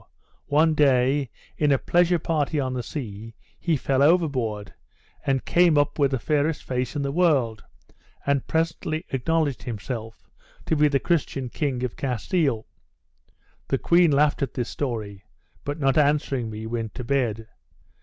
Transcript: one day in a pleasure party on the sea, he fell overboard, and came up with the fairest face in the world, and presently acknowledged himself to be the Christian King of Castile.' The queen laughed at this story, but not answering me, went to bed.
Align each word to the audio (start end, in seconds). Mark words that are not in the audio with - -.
one 0.47 0.73
day 0.73 1.29
in 1.59 1.71
a 1.71 1.77
pleasure 1.77 2.17
party 2.17 2.59
on 2.59 2.73
the 2.73 2.81
sea, 2.81 3.35
he 3.59 3.77
fell 3.77 4.01
overboard, 4.01 4.73
and 5.27 5.45
came 5.45 5.77
up 5.77 5.99
with 5.99 6.09
the 6.09 6.17
fairest 6.17 6.63
face 6.63 6.95
in 6.95 7.03
the 7.03 7.11
world, 7.11 7.63
and 8.25 8.47
presently 8.47 9.05
acknowledged 9.09 9.61
himself 9.61 10.27
to 10.65 10.75
be 10.75 10.87
the 10.87 10.99
Christian 10.99 11.49
King 11.49 11.83
of 11.83 11.95
Castile.' 11.95 12.65
The 13.67 13.77
queen 13.77 14.09
laughed 14.09 14.41
at 14.41 14.55
this 14.55 14.69
story, 14.69 15.23
but 15.63 15.77
not 15.79 15.99
answering 15.99 16.49
me, 16.49 16.65
went 16.65 16.95
to 16.95 17.03
bed. 17.03 17.47